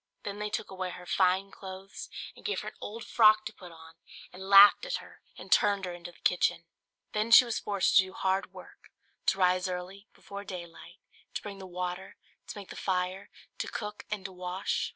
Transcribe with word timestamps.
Then 0.23 0.39
they 0.39 0.49
took 0.49 0.71
away 0.71 0.89
her 0.89 1.05
fine 1.05 1.51
clothes, 1.51 2.09
and 2.35 2.43
gave 2.43 2.61
her 2.61 2.69
an 2.69 2.73
old 2.81 3.03
frock 3.05 3.45
to 3.45 3.53
put 3.53 3.71
on, 3.71 3.97
and 4.33 4.49
laughed 4.49 4.83
at 4.83 4.95
her 4.95 5.21
and 5.37 5.51
turned 5.51 5.85
her 5.85 5.93
into 5.93 6.11
the 6.11 6.17
kitchen. 6.21 6.63
Then 7.13 7.29
she 7.29 7.45
was 7.45 7.59
forced 7.59 7.97
to 7.97 8.03
do 8.05 8.13
hard 8.13 8.51
work; 8.51 8.89
to 9.27 9.37
rise 9.37 9.69
early, 9.69 10.07
before 10.11 10.43
daylight, 10.43 11.01
to 11.35 11.41
bring 11.43 11.59
the 11.59 11.67
water, 11.67 12.15
to 12.47 12.57
make 12.57 12.69
the 12.71 12.75
fire, 12.75 13.29
to 13.59 13.67
cook 13.67 14.05
and 14.09 14.25
to 14.25 14.31
wash. 14.31 14.89